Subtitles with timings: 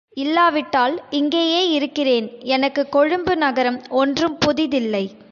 [0.17, 5.03] இல்லாவிட்டால் இங்கேயே இருக்கிறேன் எனக்கு கொழும்பு நகரம் ஒன்றும் புதிதில்லை.